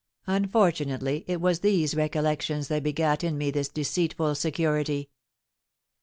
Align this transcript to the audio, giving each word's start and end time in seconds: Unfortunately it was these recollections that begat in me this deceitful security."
Unfortunately 0.25 1.23
it 1.27 1.39
was 1.39 1.59
these 1.59 1.93
recollections 1.93 2.69
that 2.69 2.81
begat 2.81 3.23
in 3.23 3.37
me 3.37 3.51
this 3.51 3.69
deceitful 3.69 4.33
security." 4.33 5.11